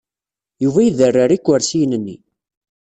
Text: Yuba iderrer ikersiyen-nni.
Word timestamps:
Yuba 0.63 0.79
iderrer 0.87 1.31
ikersiyen-nni. 1.37 2.17